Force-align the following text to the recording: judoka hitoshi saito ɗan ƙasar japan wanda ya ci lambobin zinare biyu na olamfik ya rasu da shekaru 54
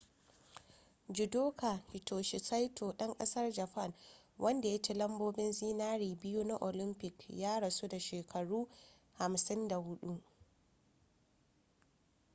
judoka 1.15 1.71
hitoshi 1.91 2.39
saito 2.39 2.93
ɗan 2.93 3.17
ƙasar 3.17 3.51
japan 3.51 3.93
wanda 4.37 4.69
ya 4.69 4.81
ci 4.81 4.93
lambobin 4.93 5.51
zinare 5.53 6.15
biyu 6.15 6.43
na 6.43 6.57
olamfik 6.57 7.27
ya 7.29 7.59
rasu 7.59 7.87
da 7.87 7.99
shekaru 7.99 8.67
54 9.19 10.21